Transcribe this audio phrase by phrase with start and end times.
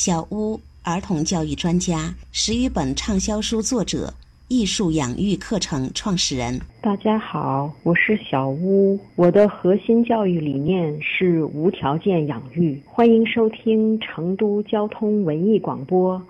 [0.00, 4.14] 小屋儿童教育专家，十余本畅销书作者，
[4.46, 6.56] 艺术养育课程创始人。
[6.80, 8.96] 大家好，我是小屋。
[9.16, 12.80] 我的核心教育理念是无条件养育。
[12.86, 16.16] 欢迎收听成都交通文艺广播《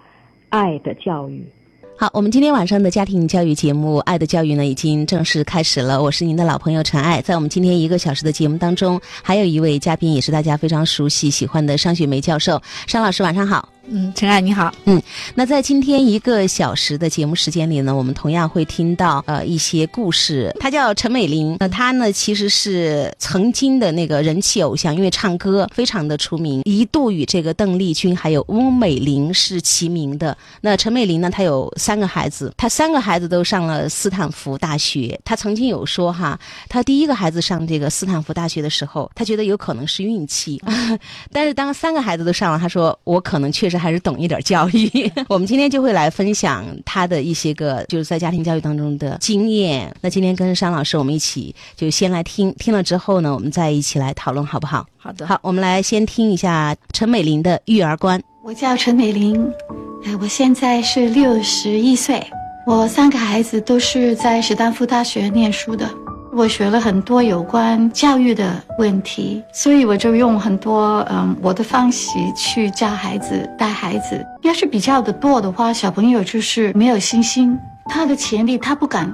[0.49, 1.41] 爱的教育》。
[2.01, 6.01] 好，我们今天晚上的家庭教育节目《爱的教育》呢，已经正式开始了。
[6.01, 12.63] 我是您的老朋友陈爱，在我们今天一个小时的节目当中，还有一位嘉宾，也是大家非常熟悉、喜欢的商雪梅教授。
[12.87, 13.69] 商老师，晚上好。
[13.91, 14.71] 嗯，陈爱你好。
[14.85, 15.01] 嗯，
[15.35, 20.55] 那在今天一个小时的节目时间里呢，我们同样会听到呃一些故事。
[20.61, 30.37] 她叫陈美玲，那她呢其实是曾经的那个人气偶像，因为唱歌非常的出名，一度与这个邓丽君还有翁美玲是齐名的。
[30.61, 35.19] 那陈美玲呢，她有三个孩子，她三个孩子都上了斯坦福大学。
[35.25, 40.61] 她曾经有说哈，她第一个孩子上这个斯坦福大学的时候，她觉得有可能是运气，
[41.33, 43.78] 但是当三个孩子都上了，她说我可能确实。
[43.79, 45.11] 还是懂一点教育。
[45.29, 49.95] 我们今天就会来分享他的一些个就是在家庭教育当中的经验。
[50.01, 54.87] 那今天跟商老师我们一起就先来听，听了之后呢，我们再一起来讨论，好不好？
[54.97, 55.27] 好的。
[55.27, 58.21] 好，我们来先听一下陈美玲的育儿观。
[58.43, 59.51] 我叫陈美玲，
[60.05, 62.25] 哎，我现在是六十一岁，
[62.67, 65.89] 我三个孩子都是在史丹福大学念书的。
[66.39, 74.25] 我学了很多有关教育的问题，所以我就用很多嗯我的方式去教孩子、带孩子。
[74.43, 79.13] 要是比较的多的话，小朋友就是没有信心，他的潜力他不敢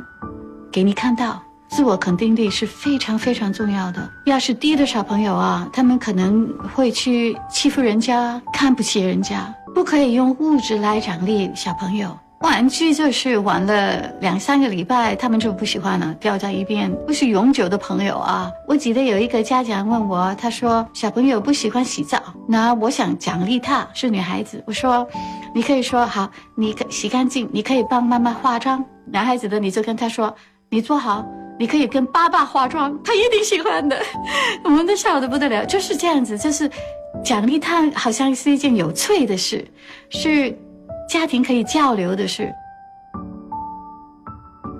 [0.71, 1.43] 给你看到。
[1.71, 4.07] 自我肯定力是非常非常重要的。
[4.27, 9.53] 要是低的小朋友啊，他们可能会去欺负人家、看不起人家。
[9.75, 12.17] 不可以用物质来奖励小朋友。
[12.41, 18.51] 玩具就是玩了两三个礼拜，他们就不喜欢了，掉在一边，不是永久的朋友啊。
[18.69, 25.09] 我记得有一个家长问我，他说小朋友不喜欢洗澡，那我想奖励他，是女孩子，我说，
[25.55, 28.85] 你可以说好，你洗干净，你可以帮妈妈化妆。
[29.07, 30.35] 男孩子的你就跟他说，
[30.69, 31.25] 你做好，
[31.59, 33.99] 你可以跟爸爸化妆，他一定喜欢的。
[34.65, 36.71] 我们都笑得不得了，就是这样子，就是
[37.25, 39.67] 奖励他，好像是一件有趣的事，
[40.11, 40.55] 是。
[41.09, 42.53] 家庭可以交流的是，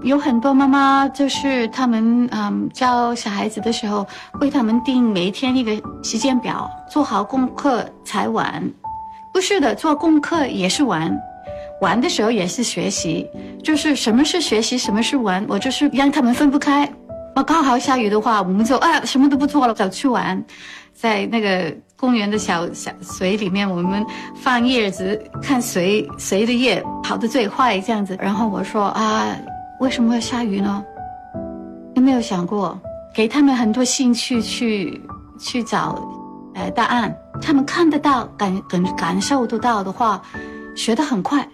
[0.03, 4.07] 有很多妈妈就是他们嗯教小孩子的时候，
[4.41, 5.71] 为他们定每一天一个
[6.03, 8.63] 时间表，做好功课才玩。
[9.33, 11.17] 不是的，做功课也是玩，
[11.81, 13.29] 玩的时候也是学习。
[13.63, 16.89] 就是什么是学习，什么是玩，我就是让他们分不开。
[17.35, 20.41] 我，刚好下雨的话，我们就啊什么都不做了，走去玩，
[20.95, 21.75] 在那个。
[21.97, 28.15] 公园的小小水里面，我们放叶子，看谁谁的叶跑得最快，这样子。
[28.21, 29.35] 然后我说啊，
[29.81, 30.85] 为什么要下雨呢？
[31.95, 32.79] 有没有想过
[33.15, 35.01] 给他们很多兴趣去
[35.39, 35.99] 去找，
[36.55, 37.17] 呃，答案？
[37.41, 40.21] 他们看得到、感感感受得到的话，
[40.77, 41.49] 学得很快。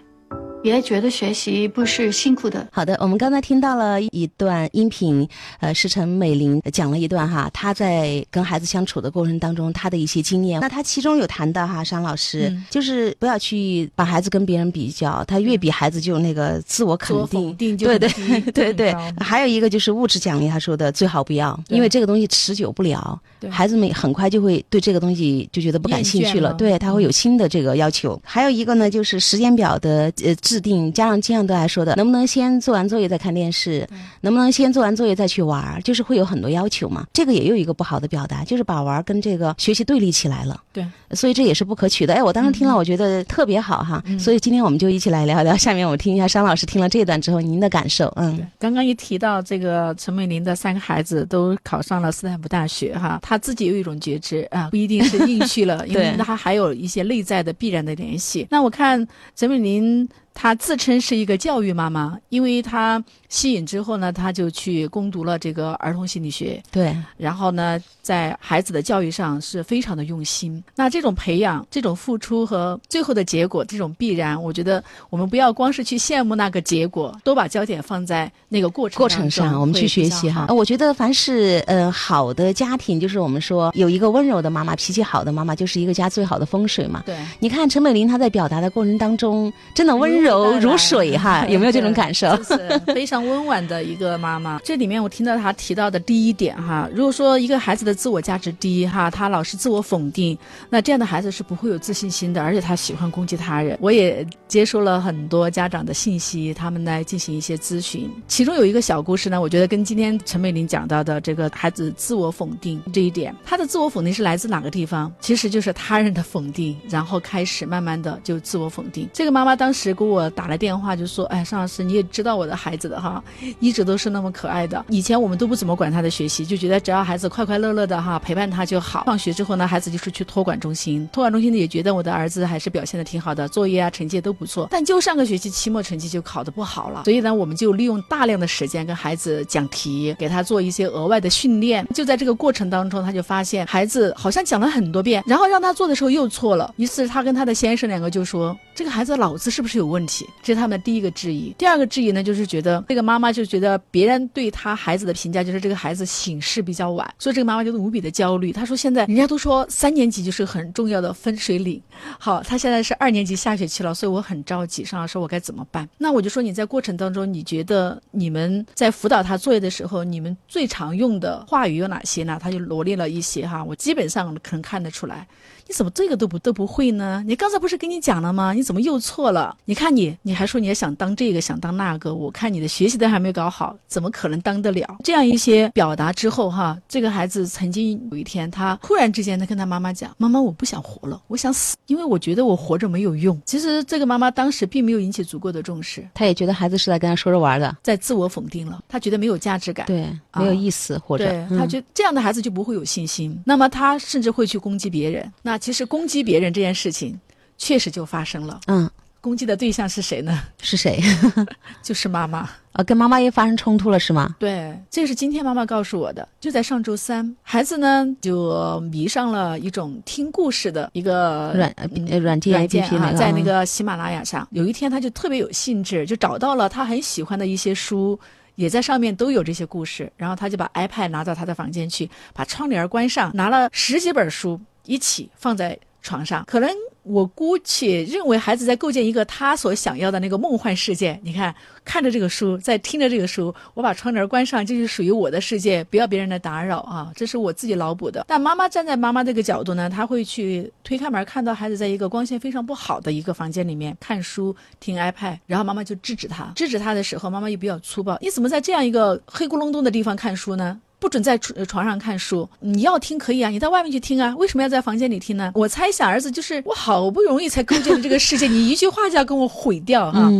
[0.63, 2.67] 也觉得学习不是辛苦的。
[2.71, 5.27] 好的，我们刚才听到了一段音频，
[5.59, 10.59] 呃，是陈美玲讲了一段哈，她在跟孩子相处的过程当中，她的一些经验。
[10.61, 18.09] 那她其中有谈到哈，商老师就是不要去把孩子跟别人比较，他越比孩子就那个自我肯定，对对
[18.53, 18.95] 对对。
[19.17, 23.19] 还有一个就是物质奖励，他说的最好不要，因为这个东西持久不了，
[23.49, 28.19] 孩子们很快就会对这个东西就觉得不感兴趣了，对他会有新的这个要求。
[28.23, 30.35] 还有一个呢，就是时间表的呃。
[30.51, 33.87] 制定家长经常都爱说的，能不能先做完作业再看电视？
[34.19, 35.81] 能不能先做完作业再去玩？
[35.81, 37.07] 就是会有很多要求嘛。
[37.13, 40.61] 这个也有一个不好的表达，就是把玩跟这个学习对立起来了。
[40.73, 42.13] 对，所以这也是不可取的。
[42.13, 44.03] 哎，我当时听了，我觉得特别好哈。
[44.19, 45.55] 所以今天我们就一起来聊聊。
[45.55, 48.11] 下面我听一下商老师听了这段之后您的感受。
[48.17, 58.45] 嗯，刚刚一提到这个陈美玲的三个孩子都考上了斯坦福大学哈，他自己有一种觉知啊，不一定是运气了， 因为他还有一些内在的必然的联系。
[58.49, 60.09] 那我看陈美玲。
[60.33, 66.61] 她自称是一个教育妈妈，因为她吸引之后呢，她就去攻读了这个儿童心理学。
[66.71, 70.63] 对，然后呢，在孩子的教育上是非常的用心。
[70.75, 80.47] 那这种培养、这种付出和最后的结果，这种必然，我觉得我们不要光是去羡慕那个结果，都把焦点放在那个过程过程上，我们去学习哈。
[80.53, 87.03] 我觉得凡是呃好的家庭，就是我们说有一个温柔的妈妈、脾气好的妈妈，就是一个家最好的风水嘛。
[87.05, 90.20] 对，你看陈美玲她在表达的过程当中，真的温。
[90.21, 92.35] 温柔如水哈， 有没有这种感受？
[92.43, 94.59] 是非常温婉的一个妈妈。
[94.63, 100.37] 这里面我听到她提到的第一点哈，如果说一个孩子的自我价值低哈，他老是自我否定，
[100.69, 103.77] 那这样的孩子是不会有自信心的，而且他喜欢攻击他人。
[103.81, 115.11] 我也接收了很多家长的信息，他们来进行一些咨询，其中有一个小故事呢，我觉得跟今天陈美玲讲到的这个孩子自我否定这一点，他的自我否定是来自哪个地方？
[115.21, 119.07] 其实就是他人的否定，然后开始慢慢的就自我否定。
[119.13, 123.23] 这个妈妈当时给我我打了电话，就说：“哎，尚老师，你也知道我的孩子的哈，
[123.59, 124.83] 一直都是那么可爱的。
[124.89, 129.03] 以前我们都不怎么管他的学习，就觉得只要孩子快快乐乐的哈，陪伴他就好。
[129.05, 134.67] 放学之后呢，孩子就是去托管中心，托管中心呢也觉得我的儿子还是表现的挺好的，作业啊成绩都不错。
[134.69, 141.87] 但就上个学期期末成绩就考得不好了，所以呢，我们就利用大量的时间跟孩子讲题，给他做一些额外的训练。
[141.93, 146.73] 就在这个过程当中，他就发现孩子好像讲了很多遍，然后让他做的时候又错了。
[146.77, 151.53] 于是他跟他的先生两个就说：“这个孩子脑子是不是有问题问题？”这是他们的第一个质疑。
[151.57, 158.51] 第二个质疑呢，就是觉得这个妈妈就觉得别人对他孩子的评价就是这个孩子醒事比较晚，所以这个妈妈就无比的焦虑。
[158.51, 161.79] 她说：“现在人家都说三年级就是很重要的分水岭，
[162.17, 164.83] 好，她现在是二年级下学期了，所以我很着急。
[164.83, 172.39] 上老师，我该怎么办？”那我就说你在过程当中，你觉得你们在辅导他作业的时候，你们最常用的话语有哪些呢？
[172.41, 175.27] 他就罗列了一些哈，我基本上可能看得出来。
[175.71, 177.23] 你怎么这个都不都不会呢？
[177.25, 178.51] 你刚才不是跟你讲了吗？
[178.51, 179.55] 你怎么又错了？
[179.63, 182.13] 你看你，你还说你还想当这个想当那个？
[182.13, 184.97] 我看你的学习都还没搞好，怎么可能当得了？
[185.01, 205.31] 这样一些表达之后哈，这个孩子曾经有一天，他突然之间他跟他妈妈讲：“妈妈，我不想活了，我想死，因为我觉得我活着没有用。”其实这个妈妈当时并没有引起足够的重视，她也觉得孩子是在跟他说着玩的，在自我否定了，她觉得没有价值感，对，没有意思，或者他觉这样的孩子就不会有信心，那么他甚至会去攻击别人。
[205.41, 207.17] 那其实攻击别人这件事情，
[207.57, 208.59] 确实就发生了。
[208.67, 208.89] 嗯，
[209.21, 210.41] 攻击的对象是谁呢？
[210.61, 210.99] 是谁？
[211.83, 212.49] 就是妈妈。
[212.73, 214.35] 啊， 跟妈妈也发生冲突了是吗？
[214.39, 216.27] 对，这是今天妈妈告诉我的。
[216.39, 221.75] 就在上周三，孩子呢就迷上了一种听故事的一个软
[222.21, 224.47] 软件软件啊，在那个喜马拉雅上。
[224.51, 228.17] 有一天，他就特别有兴致，就找到了他很喜欢的一些书，
[228.55, 230.11] 也在上面都有这些故事。
[230.15, 236.69] 然后他就把 iPad 拿到他的房间去，把窗帘关上，拿了十几本书一起放在床上，可能。
[237.03, 241.19] 我姑且认为孩子在构建一个他所想要的那个梦幻世界。
[241.23, 247.11] 你看，看着这个书，在听着这个书，我把窗帘关上，这是属于我的世界，不要别人的打扰啊！
[247.15, 248.23] 这是我自己脑补的。
[248.27, 256.53] 但妈妈站在妈妈这个角度呢，她会去推开门，看到孩子在一个光线非常不好的一个房间里面看书、听 iPad，然后妈妈就制止他。
[256.55, 265.51] 制止他的时候，妈妈又比较粗暴：“你怎么在这样一个黑咕隆咚的地方看书呢？”不准在床床上看书，你要听可以啊，你到外面去听啊，为什么要在房间里听呢？
[265.55, 270.31] 我猜想儿子就是我好不容易才构建的这个世界，你一句话就要跟我毁掉哈。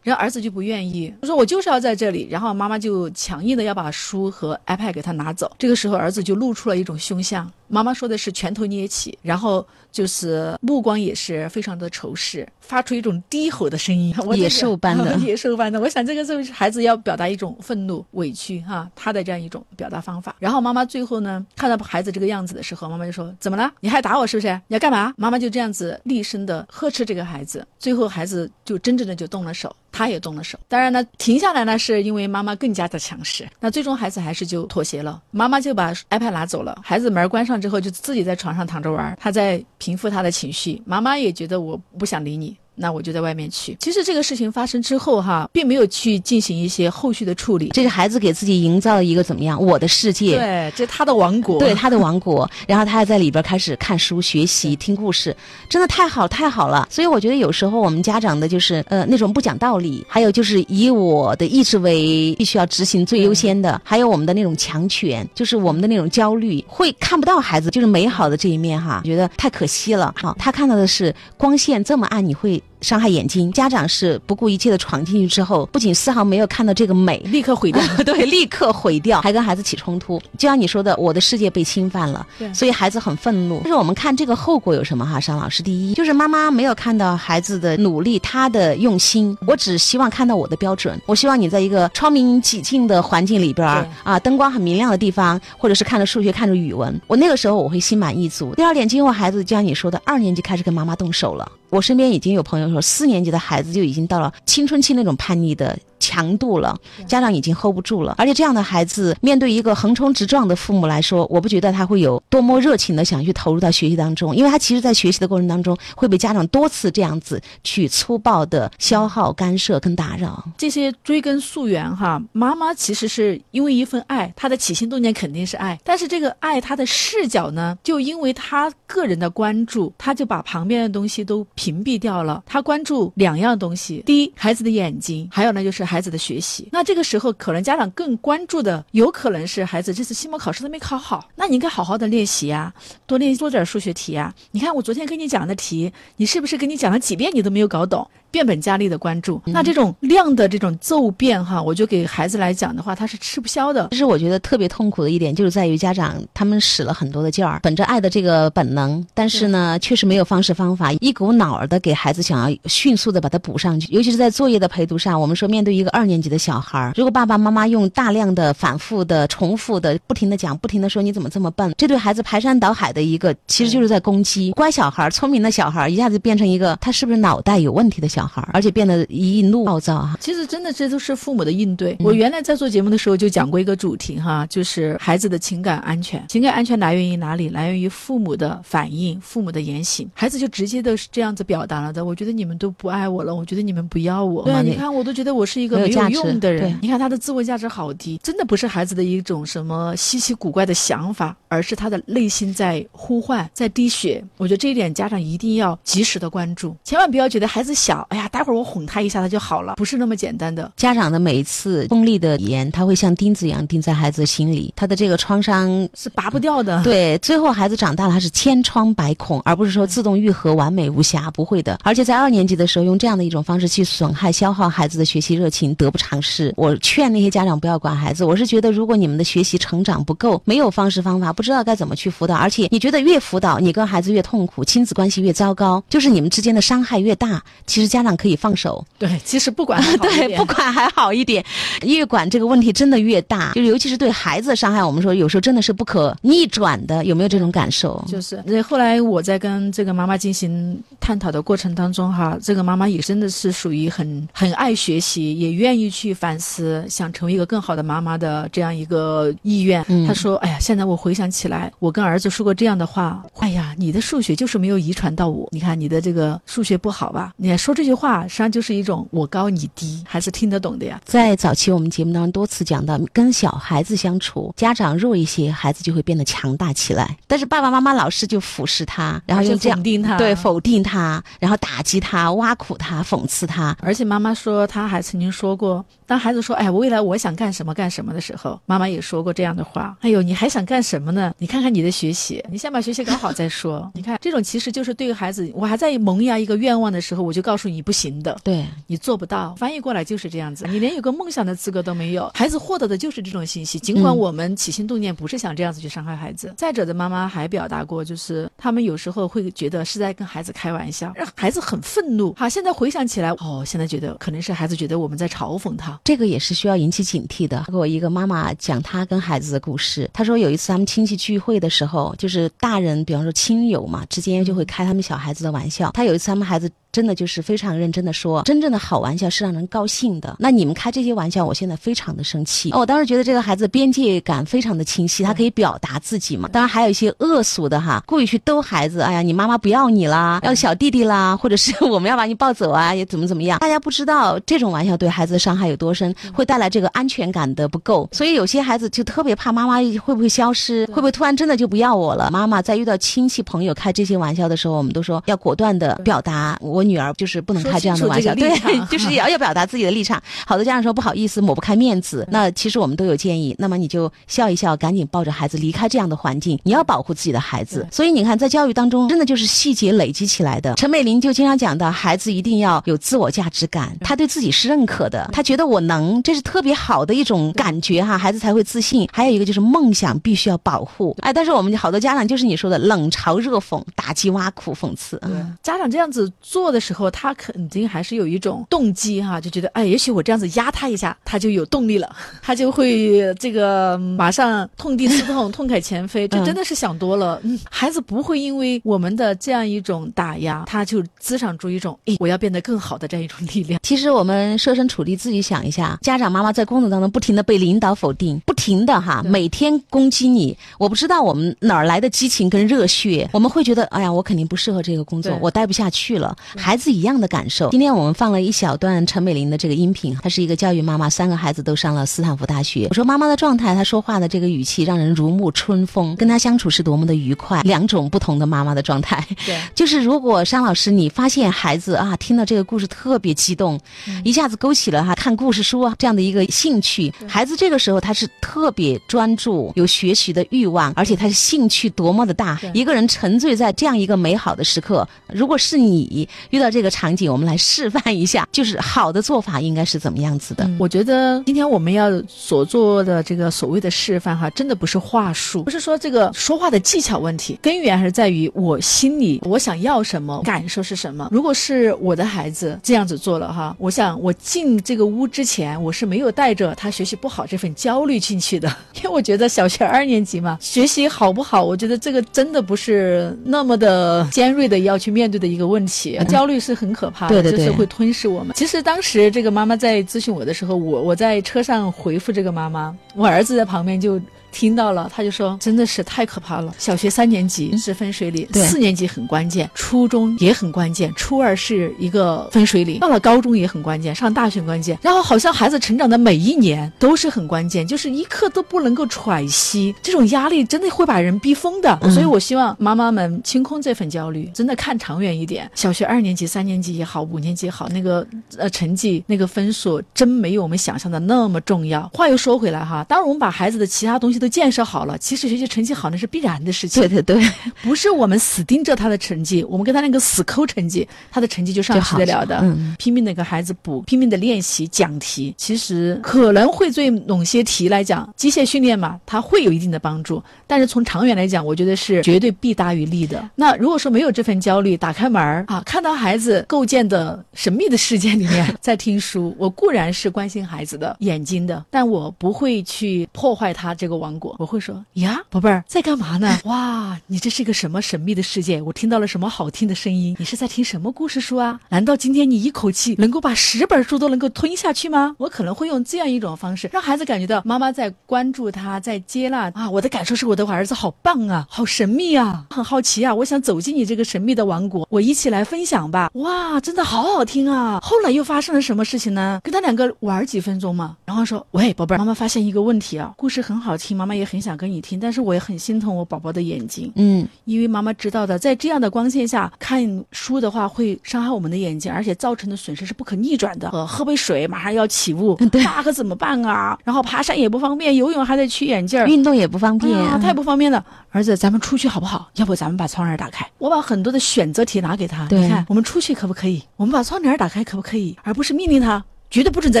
[0.04, 2.28] 然后儿子就不愿意，他说我就是要在这里。
[2.30, 5.50] 然后妈妈就强硬的要把书和 iPad 给他拿走。
[5.58, 7.50] 这个时候儿子就露出了一种凶相。
[7.66, 15.78] 妈妈说的是拳头捏起，然后就是目光也是非常的仇视，发出一种低吼的声音， 野兽般的， 野兽般的。
[15.80, 20.34] 我想这个是孩子要表达一种愤怒、委屈哈，他的这样一种表达方法。
[20.38, 23.70] 然后妈妈最后呢，看到孩子这个样子的时候，妈妈就说：“怎么了？
[23.80, 24.48] 你还打我是不是？
[24.66, 27.66] 你要干嘛？”妈妈就这样子厉声的呵斥这个孩子。
[27.78, 29.74] 最后孩子就真正的就动了手。
[29.94, 33.46] 他也动了手，当然呢，停下来呢，是因为妈妈更加的强势。
[33.60, 40.80] 那最终孩子还是就妥协了，妈妈就把 iPad 拿走了，孩子门关上之后就自己在床上躺着玩，他在平复他的情绪。
[40.86, 42.56] 妈妈也觉得我不想理你。
[42.74, 43.76] 那我就在外面去。
[43.80, 47.68] 其实这个事情发生之后哈，并没有去进行一些后续的处理。
[47.68, 49.62] 这是孩子给自己营造了一个怎么样？
[49.62, 50.36] 我的世界。
[50.38, 51.58] 对，这是他的王国。
[51.58, 52.50] 对，他的王国。
[52.66, 55.36] 然后他还在里边开始看书、学习、听故事，
[55.68, 56.88] 真的太好太好了。
[56.90, 70.14] 所以我觉得有时候我们家长的就是呃那种不讲道理，还有就是以我的意志为必须要执行最优先的，还有我们的那种强权，就是我们的那种焦虑，会看不到孩子就是美好的这一面哈，觉得太可惜了。
[70.16, 72.62] 好，他看到的是光线这么暗，你会。
[72.82, 80.20] 伤害眼睛，家长是不顾一切的闯进去之后，不仅丝毫没有看到这个美， 立刻毁掉， 对，立刻毁掉，还跟孩子起冲突。
[80.36, 83.60] 就像你说的，我的世界被侵犯了，对，所以孩子很愤怒。
[83.62, 91.00] 就是我们看这个后果有什么哈，尚老师，第一就是妈妈没有看到孩子的努力，他的用心，我只希望看到我的标准。
[91.06, 98.54] 我希望你在一个窗明几净的环境里边儿啊，灯光很明亮的地方，或者是看着数学，看着语文，我那个时候我会心满意足。
[98.54, 101.50] 第二点，今后孩子就像你说的，二年级开始跟妈妈动手了。
[101.70, 105.78] 我身边已经有朋友四年级的孩子就已经到了青春期那种叛逆的。
[106.02, 108.16] 强度了，家长已经 hold 不住了。
[108.18, 120.44] 而且这样的孩子面对一个横冲直撞的父母来说，我不觉得他会有多么热情的想去投入到学习当中，因为他其实在学习的过程当中会被家长多次这样子去粗暴的消耗、干涉跟打扰。
[120.58, 132.42] 这些追根溯源哈，妈妈其实是因为一份爱，她的起心动念肯定是爱，但是这个爱她的视角呢，就因为她个人的关注，她就把旁边的东西都屏蔽掉了。
[132.46, 136.66] 她关注两样东西：第一，孩子的眼睛；还有呢，就是孩子的学习。
[136.72, 142.72] 那这个时候，可能家长更关注的，有可能是孩子这次期末考试都没考好，那你应该好好的练习啊，
[143.06, 144.34] 多练多点数学题啊。
[144.52, 148.08] 你看我昨天跟你讲的题，你是不是跟你讲了几遍你都没有搞懂？
[148.32, 153.88] 变本加厉的关注，那这种量的这种骤变哈，我就给孩子来讲的话，他是吃不消的。
[153.90, 163.92] 其实我觉得特别痛苦的一点，就是在于家长他们使了很多的劲儿，本着爱的这个本能，但是呢，确实没有方式方法，一股脑儿的给孩子想要迅速的把它补上去。
[163.92, 174.52] 尤其是在作业的陪读上，我们说面对一个二年级的小孩儿，如果爸爸妈妈用大量的反复的、重复的、不停的讲、不停的说你怎么这么笨，这对孩子排山倒海的一个，其实就是在攻击。
[174.52, 178.21] 乖小孩、聪明的小孩，一下子变成一个他是不是脑袋有问题的小孩，
[178.52, 180.16] 而且变得易怒暴躁哈。
[180.20, 181.96] 其实真的这都是父母的应对。
[182.00, 186.24] 我原来在做节目的时候就讲过一个主题哈，就是孩子的情感安全。
[186.28, 187.48] 情感安全来源于哪里？
[187.48, 190.08] 来源于父母的反应、父母的言行。
[190.14, 192.04] 孩子就直接的是这样子表达了的。
[192.04, 194.44] 我觉得你们都不爱我了，我觉得你们不要我。
[194.44, 196.76] 对啊，你看我都觉得我是一个没有用的人。
[196.82, 204.22] 你看他的自我价值好低，真的不是孩子的一种什么稀奇古怪的想法，而是他的内心在呼唤，在滴血。
[204.36, 210.70] 我觉得这一点家长一定要及时的关注，千万不要觉得孩子小，哎呀，待会儿我哄他一下他就好了，不是那么简单的。
[210.76, 216.82] 家长的每一次锋利的语言，他会像钉子一样钉在孩子的心里，他的这个创伤是拔不掉的。
[216.84, 221.78] 对，最后孩子长大了，他是千疮百孔，而不是说自动愈合、完美无瑕，不会的。
[221.82, 226.52] 而且在二年级的时候，用这样的一种方式去损害、消耗孩子的学习热情，得不偿失。
[226.58, 237.42] 我劝那些家长不要管孩子，我是觉得，如果你们的学习成长不够，没有方式方法，不知道该怎么去辅导，而且你觉得越辅导，你跟孩子越痛苦，亲子关系越糟糕，就是你们之间的伤害越大。
[237.66, 238.84] 其实家长可以放手。
[238.98, 241.44] 对，其实不管 对不管还好一点，
[241.82, 248.02] 越管这个问题真的越大，就是尤其是对孩子的伤害，我们说有时候真的是不可逆转的，有没有这种感受？
[248.08, 259.84] 就是那后来我在跟这个妈妈进行探讨的过程当中，哈，这个妈妈也真的是属于很很爱学习，也愿意去反思，想成为一个更好的妈妈的这样一个意愿。
[260.06, 267.32] 她说：“哎呀，现在我回想起来，我跟儿子说过这样的话，哎呀，你的数学就是没有遗传到我，你看你的这个数学不好吧？
[267.36, 277.16] 你看说这句话，实际上就是一种我高你低，还是听得懂的呀。”在早期我们节目当中多次讲到，跟小孩子相处，家长弱一些，孩子就会变得强大起来。
[277.26, 283.76] 但是爸爸妈妈老是就俯视他，然后就这样否定他，对否定他，然后打击他、挖苦他、讽刺他。
[283.80, 291.32] 而且妈妈说，她还曾经说过，当孩子说“哎，我未来我想干什么干什么”的时候，妈妈也说过这样的话：“哎呦，你还想干什么呢？
[291.38, 293.90] 你看看你的学习，你先把学习搞好再说。
[293.96, 299.54] ”你看，这种其实就是对于孩子，我还在萌芽一个愿望的时候，我就告诉你不行的，对你做不到。
[299.54, 302.30] 翻译过来就是这样子，你连有个梦想的资格都没有。
[302.34, 306.52] 孩子获得的就是这种信息，尽管我们起心动念不是想这样子去伤害孩子。
[306.58, 312.34] 再者的，妈妈还表达过，就是他们有时候会觉得是在跟孩子开玩笑，让孩子很愤怒。
[312.36, 317.64] 好，现在回想起来，哦，现在觉得可能是孩子觉得我们在嘲讽他，这个也是需要引起警惕的。
[317.68, 325.90] 给我一个妈妈讲她跟孩子的故事，她说有一次他们亲戚聚会的时候，就是大人，比方说亲友嘛之间就会开他们小孩子的玩笑。
[325.92, 326.70] 她有一次他们孩子。
[326.92, 330.36] 真的就是非常认真的说，真正的好玩笑是让人高兴的。
[330.38, 332.70] 那你们开这些玩笑，我现在非常的生气。
[332.70, 336.48] 哦我当时觉得这个孩子边界感非常的清晰，他可以表达自己嘛。
[336.52, 339.00] 当然还有一些恶俗的哈，故意去逗孩子。
[339.00, 343.58] 哎呀，你妈妈不要你啦，要小弟弟啦，或者是我们要把你抱走啊，也怎么怎么样。
[343.60, 348.08] 大家不知道这种玩笑对孩子的伤害有多深，会带来这个安全感的不够。
[348.12, 352.28] 所以有些孩子就特别怕妈妈会不会消失，会不会突然真的就不要我了。
[352.30, 357.62] 妈妈在遇到亲戚朋友开这些玩笑的时候，我们都说要果断的表达，我女儿就是不能。
[357.62, 358.50] 开这样的玩笑，对，
[358.90, 360.20] 就是要要表达自己的立场。
[360.44, 362.26] 好多家长说不好意思，抹不开面子。
[362.30, 366.58] 那其实我们都有建议，那么你就笑一笑，赶紧抱着孩子离开这样的环境。
[366.64, 367.86] 你要保护自己的孩子。
[367.90, 370.74] 所以你看，在教育当中，真的就是细节累积起来的。
[370.74, 379.08] 陈美玲就经常讲到，孩子一定要有自我价值感，他对自己是认可的，他觉得我能，这是特别好的一种感觉哈，孩子才会自信。
[379.12, 381.16] 还有一个就是梦想必须要保护。
[381.20, 385.16] 哎，但是我们好多家长就是你说的冷嘲热讽、打击、挖苦、讽刺。
[385.18, 385.30] 对，
[385.62, 396.26] 家长这样子做的时候，他肯定还是有一种动机哈，就觉得哎，也许我这样子压他一下，他就有动力了， 他就会这个马上痛定思痛，痛改前非。
[396.26, 397.40] 这真的是想多了。
[397.42, 403.78] 嗯，孩子不会因为我们的这样一种打压，他就滋长出一种哎，我要变得更好的这样一种力量。
[403.84, 416.34] 其实我们设身处地自己想一下，家长妈妈在工作当中不停的被领导否定，不停的哈，每天攻击你，我不知道我们哪儿来的激情跟热血，我们会觉得哎呀，我肯定不适合这个工作，我待不下去了。
[416.62, 417.70] 孩子一样的感受。
[417.70, 422.86] 今天我们放了一小段陈美玲的这个音频，她是一个教育妈妈，三个孩子都上了斯坦福大学。
[422.88, 427.60] 我说妈妈的状态，她说话的这个语气让人如沐春风，跟她相处是多么的愉快。
[427.66, 433.80] 两种不同的妈妈的状态，对，就是如果商老师你发现孩子啊听到这个故事特别激动，
[434.22, 442.56] 一下子勾起了哈看故事书啊这样的一个兴趣，孩子这个时候他是特别专注，有学习的欲望，而且他是兴趣多么的大。
[442.72, 450.68] 一个人沉醉在这样一个美好的时刻，如果是你遇到这个场景，我们来示范一下，就是好的做法应该是怎么样子的？
[450.78, 461.26] 我觉得今天我们要所做的这个所谓的示范哈，真的不是话术，不是说这个说话的技巧问题，根源还是在于我心里我想要什么，感受是什么。
[461.32, 478.52] 如果是我的孩子这样子做了哈，我想我进这个屋之前，我是没有带着他学习不好这份焦虑进去的， 因为我觉得小学二年级嘛，学习好不好，我觉得这个真的不是那么的尖锐的要去面对的一个问题，焦虑是很可怕的，就是会吞噬我们。
[478.56, 484.20] 其实当时这个妈妈在咨询我的时候，我我在车上回复这个妈妈，我儿子在旁边就。
[484.52, 486.72] 听到了，他就说：“真的是太可怕了！
[486.78, 494.96] 小学三年级是分水岭，四年级很关键，初中也很关键，初二是一个分水岭，到了高中也很关键，上大学关键。
[495.02, 501.98] 然后好像孩子成长的每一年都是很关键，就是一刻都不能够喘息，这种压力真的会把人逼疯的。
[502.10, 505.68] 所以我希望妈妈们清空这份焦虑，真的看长远一点。
[505.74, 508.26] 小学二年级、三年级也好，五年级也好，那个
[508.58, 512.06] 呃成绩、那个分数真没有我们想象的那么重要。
[512.12, 514.41] 话又说回来哈，当我们把孩子的其他东西。
[514.42, 517.00] 都建设好了，其实学习成绩好那是必然的事情。
[517.00, 517.48] 对对对，
[517.80, 522.58] 不是我们死盯着他的成绩，我们跟他那个死抠成绩，他的成绩就上去得了的。
[522.60, 530.42] 嗯，拼命的给孩子补，拼命的练习讲题，其实可能会对某些题来讲，机械训练嘛，它会有一定的帮助。
[530.66, 533.48] 但是从长远来讲，我觉得是绝对弊大于利的。
[533.54, 544.31] 那如果说没有这份焦虑，打开门儿啊，看到孩子构建的神秘的世界里面 在听书，我固然是关心孩子的眼睛的，但我不会去破坏他这个网。
[544.40, 546.58] 我会说呀，宝贝儿在干嘛呢？
[546.64, 548.80] 哇，你这是一个什么神秘的世界？
[548.82, 550.36] 我听到了什么好听的声音？
[550.38, 551.80] 你是在听什么故事书啊？
[551.88, 555.34] 难道今天你一口气能够把十本书都能够吞下去吗？
[555.38, 559.90] 我可能会用这样一种方式，让孩子感觉到妈妈在关注他，在接纳啊。
[559.90, 566.30] 我的感受是我的儿子好棒啊，好神秘啊，很好奇啊，我想走进你这个神秘的王国，我一起来分享吧。
[566.34, 568.00] 哇，真的好好听啊！
[568.02, 569.60] 后来又发生了什么事情呢？
[569.62, 574.21] 跟他两个玩几分钟嘛，然后说，喂，宝贝儿，妈妈发现一个问题啊，故事很好听吗？
[574.22, 577.10] 妈妈也很想跟你听，但是我也很心疼我宝宝的眼睛。
[577.16, 583.90] 嗯，因为妈妈知道的，在这样的光线下看书的话，会伤害我们的眼睛，而且造成的损失是不可逆转的。
[583.90, 586.96] 呃，喝杯水马上要起雾，那可怎么办啊？
[587.02, 591.04] 然后爬山也不方便，游泳还得取眼镜，运动也不方便，太不方便了。
[591.30, 592.48] 儿子，咱们出去好不好？
[592.54, 595.48] 要不咱们把窗帘打开，我把很多的选择题拿给他。
[595.50, 596.80] 你看，我们出去可不可以？
[596.94, 598.38] 我们把窗帘打开可不可以？
[598.44, 599.24] 而不是命令他。
[599.52, 600.00] 绝对不准在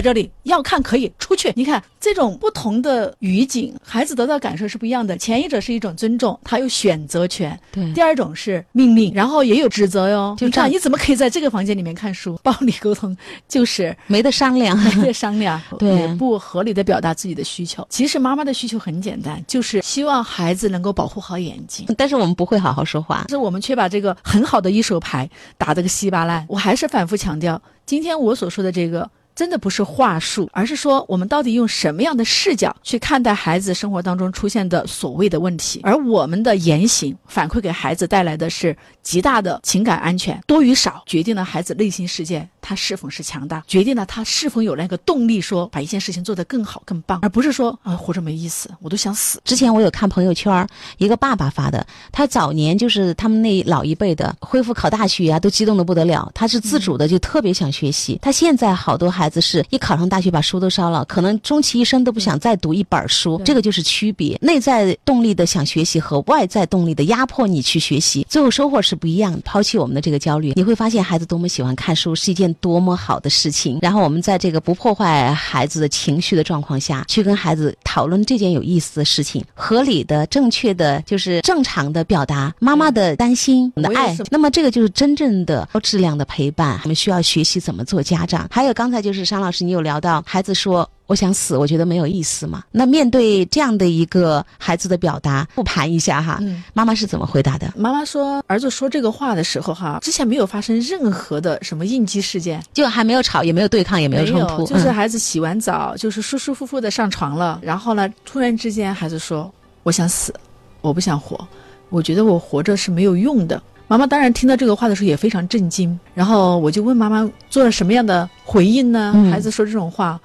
[0.00, 1.52] 这里，要看可以出去。
[1.54, 5.14] 你看这种不同的语境，孩子得到感受是不一样的。
[5.18, 10.34] 前一者是一种尊重，他有选择权；对，第二种是命令，然后也有指责哟。
[10.38, 12.34] 就这样，你怎么可以在这个房间里面看书？
[12.42, 13.14] 暴力沟通
[13.46, 17.86] 就是没得商量， 没得商量，对，不合理的表达自己的需求。
[17.90, 21.86] 其实妈妈的需求很简单，就是希望孩子能够保护好眼睛。
[21.98, 26.46] 但是我们不会好好说话，是我们却把这个很好的一手牌打得个稀巴烂。
[26.48, 29.10] 我还是反复强调，今天我所说的这个。
[29.34, 49.40] 真的不是话术，而是说我们到底用什么样的视角去看待孩子生活当中出现的所谓的问题，而我们的言行反馈给孩子带来的是极大的情感安全，多与少决定了孩子内心世界他是否是强大，决定了他是否有那个动力说把一件事情做得更好更棒，而不是说啊活着没意思，我都想死。
[49.44, 50.66] 之前我有看朋友圈，
[50.98, 59.21] 一个爸爸发的，他早年就是他们那老一辈的恢复考大学啊，都激动的不得了，他是自主的就特别想学习，他现在好多孩。
[59.22, 64.36] 孩子是一考上大学把书都烧了，可能终其一生都不想再读一本书，这个就是区别。
[64.42, 69.38] 内在动力的想学习和外在动力的压迫你去学习，最后收获是不一样的。
[69.44, 73.78] 抛弃我们的这个焦虑，你会发现孩子多么喜欢看书，是一件多么好的事情。
[73.80, 84.16] 然后我们在这个不破坏孩子的情绪的状况下去跟孩子讨论这件有意思的事情，合理的、正确的，就是正常的表达妈妈的担心、的爱。
[84.32, 86.80] 那么这个就是真正的高质量的陪伴。
[86.82, 88.48] 我们需要学习怎么做家长。
[88.50, 90.88] 还有刚才就是商老师，你有聊到孩子说。
[91.08, 92.64] 我想死，我觉得没有意思嘛。
[92.70, 96.40] 那面对这样的一个孩子的表达，复盘一下哈，
[96.72, 97.70] 妈妈是怎么回答的？
[97.76, 107.60] 妈妈说，儿子说这个话的时候哈，之前没有发生任何的什么应激事件，就还没有吵，也没有对抗，也没有冲突，就是孩子洗完澡，就是舒舒服服的上床了。
[107.62, 110.32] 然后呢，突然之间孩子说：“我想死，
[110.80, 111.46] 我不想活，
[111.90, 116.00] 我觉得我活着是没有用的。”妈妈当然听到这个话的时候也非常震惊。
[116.14, 119.12] 然后我就问妈妈做了什么样的回应呢？
[119.30, 120.18] 孩子说这种话。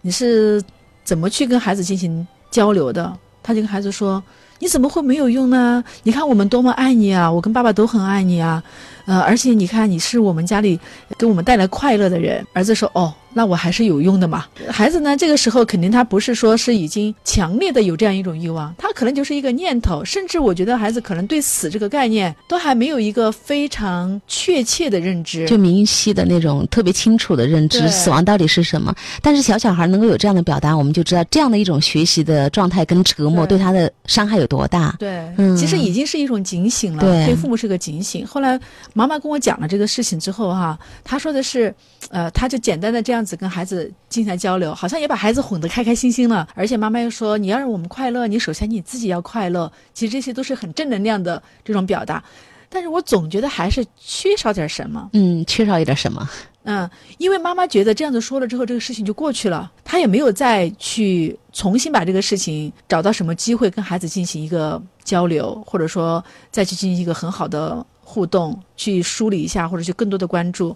[0.00, 0.60] 你是
[1.04, 3.16] 怎么去跟孩子进行交流的？
[3.40, 4.20] 他就跟孩子说
[4.58, 5.84] ：“你怎么会没有用呢？
[6.02, 7.30] 你看我们多么爱你啊！
[7.30, 8.60] 我跟爸爸都很爱你啊！
[9.06, 10.80] 呃，而且你看你是我们家里
[11.16, 14.46] 给我们带来快乐的人。”儿子说：“哦。”那我还是有用的嘛？
[14.68, 15.16] 孩子呢？
[15.16, 28.94] 这个时候肯定他不是说是已经强烈的有这样一种欲望，他可能就是一个念头，甚至我觉得孩子可能对死这个概念都还没有一个非常确切的认知，就明晰的那种特别清楚的认知，死亡到底是什么？
[29.22, 34.94] 但是小小孩能够有这样的表达，我们就知道这样的一种学习的状态跟折磨对他的伤害有多大。
[34.98, 38.26] 对，嗯，其实已经是一种警醒了，对父母是个警醒。
[38.26, 38.60] 后来
[38.92, 41.74] 妈妈跟我讲了这个事情之后，哈，他说的是，
[42.10, 43.21] 呃，他就简单的这样。
[43.24, 46.46] 子跟孩子进行交流，好像也把孩子哄得开开心心了。
[46.54, 52.22] 而且妈妈又说：“你要让我们快乐，你首先你自己要快乐。”其实这些都是很正能量的这种表达。
[52.68, 55.10] 但是我总觉得还是缺少点什么。
[55.12, 56.26] 嗯，缺少一点什么？
[56.64, 70.74] 嗯，因为妈妈觉得这样子说了之后，这个事情就过去了，她也没有再去重新把这个事情找到什么机会跟孩子进行一个交流，或者说再去进行一个很好的互动，去梳理一下，或者去更多的关注。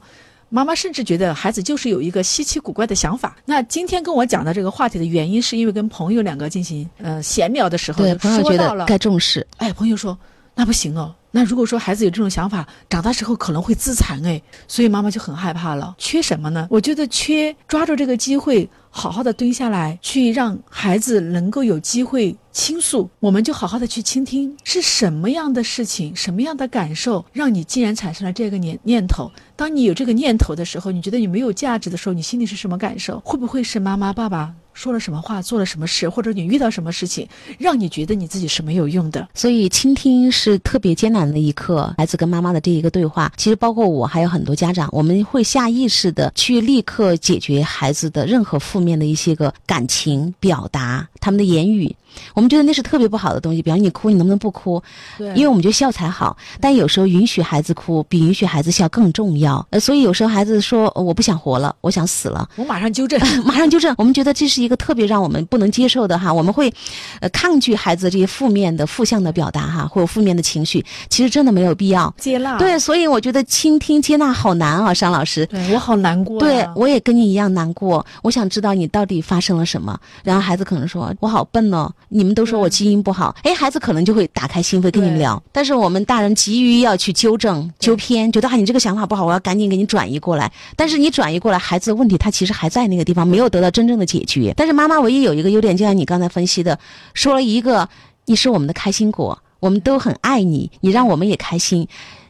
[0.49, 3.37] 妈妈甚至觉得孩子就是有一个稀奇古怪的想法。
[3.45, 9.47] 那今天跟我讲的这个话题的原因，是因为跟朋友两个进行呃闲聊的时候，对朋友觉得该重视。
[9.57, 10.17] 哎，朋友说
[10.55, 11.15] 那不行哦。
[11.37, 15.95] 那如果说孩子有这种想法，长大之后可能会自残哎，所以妈妈就很害怕了。
[15.99, 16.67] 缺什么呢？
[16.71, 29.31] 我觉得缺抓住这个机会，好好的蹲下来，去让孩子能够有机会倾诉，我们就好好的去倾听，是什么样的事情，什么样的感受，让你竟然产生了这个念念头。
[29.57, 33.21] 当你有这个念头的时候，你觉得你没有价值的时候，你心里是什么感受？
[33.23, 34.55] 会不会是妈妈、爸爸？
[34.77, 37.27] 说了什么话，做了什么事，或者你遇到什么事情，
[37.59, 39.27] 让你觉得你自己是没有用的？
[39.35, 41.95] 所以倾听是特别艰难的一刻。
[41.97, 51.97] 孩子跟妈妈的这一个对话，其实包括我，还有很多家长，我们会下意识的去立刻解决孩子的任何负面的一些个感情表达，他们的言语。
[52.33, 54.83] 我们觉得那是特别不好的东西，比方你哭，你能不能不哭？
[55.19, 56.35] 对，因为我们觉得笑才好。
[56.61, 59.67] 但有时候允许孩子哭，比允许孩子笑更重要。
[59.71, 63.95] 呃，所以有时候孩子说我不想活了，我想死了，我马上纠正， 马上纠正。
[63.99, 66.73] 我们觉得这是一个特别让我们不能接受的哈，我们会，
[67.21, 70.85] 呃，抗拒孩子这些负面的、负向的表达哈，会有负面的情绪。
[71.09, 72.59] 其实真的没有必要接纳。
[72.59, 75.45] 对，所以我觉得倾听、接纳好难啊，商老师。
[75.47, 76.39] 对我好难过。
[76.41, 78.05] 对，我也跟你一样难过。
[78.23, 79.99] 我想知道你到底发生了什么。
[80.23, 85.43] 然后孩子可能说：“我好笨哦。”你们都说我基因不好，哎，孩子可能就会打开心扉跟你们聊。
[85.53, 90.51] 但是我们大人急于要去纠正、纠偏，觉得啊你这个想法不好，我要赶紧给你转移过来。
[90.77, 94.53] 但是你转移过来，孩子的问题他其实还在那个地方，没有得到真正的解决。
[94.57, 96.77] 但是妈妈唯一有一个优点，就像你刚才分析的，
[97.15, 97.89] 说了一个
[98.25, 101.87] 你是我们的开心果，我们都很爱你，你让我们也开心。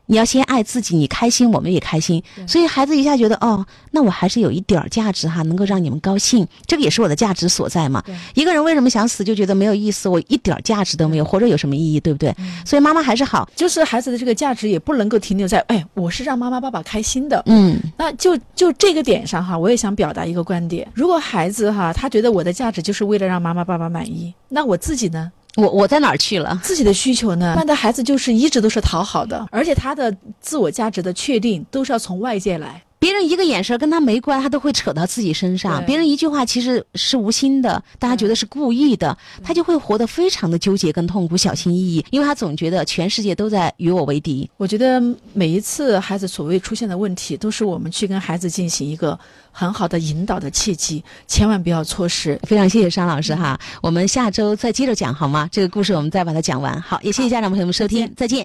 [0.06, 2.22] 你要先爱自己，你开心，我们也开心。
[2.46, 8.02] 所以孩子一下觉得，哦，那我还是有一点儿价值哈，能够让你们高兴，这个也是我的价值所在嘛。
[8.34, 12.34] 一个人为什么想死，就觉得没有意思，我一点价值都没有，活着有什么意义，对不对？
[12.64, 17.42] 所以妈妈还是好，就是孩子的这个价值也不能够停留在，哎，我是让妈妈爸爸开心的。
[17.46, 25.32] 嗯，那就就这个点上哈，我也想表达一个观点：如果孩子哈，他觉得我的价值就是为了让妈妈爸爸满意，那我自己呢？
[25.56, 26.58] 我我在哪儿去了？
[26.62, 27.54] 自己的需求呢？
[27.56, 32.82] 慢的孩子就是一直都是讨好的，而且他的自我价值的确定都是要从外界来。
[33.06, 35.80] 别人一个眼神跟他没关，他都会扯到自己身上。
[35.86, 44.50] 别人一句话其实是无心的，大家觉得是故意的，他就会活得非常的纠结跟痛苦，小心翼翼，因为他总觉得全世界都在与我为敌。
[44.56, 45.00] 我觉得
[45.32, 49.16] 每一次孩子所谓出现的问题，都是我们去跟孩子进行一个
[49.52, 52.36] 很好的引导的契机，千万不要错失。
[52.42, 55.48] 非常谢谢沙老师哈，我们下周再接着讲好吗？
[55.52, 56.82] 这个故事我们再把它讲完。
[56.82, 58.44] 好，也谢谢家长朋友们收听，再见。